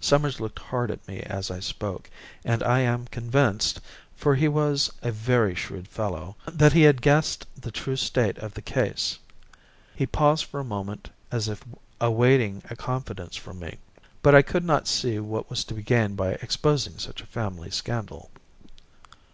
[0.00, 2.08] Summers looked hard at me as I spoke,
[2.42, 3.82] and I am convinced
[4.16, 8.54] for he was a very shrewd fellow that he had guessed the true state of
[8.54, 9.18] the case.
[9.94, 11.62] He paused for a moment as if
[12.00, 13.76] awaiting a confidence from me,
[14.22, 17.70] but I could not see what was to be gained by exposing such a family
[17.70, 18.30] scandal.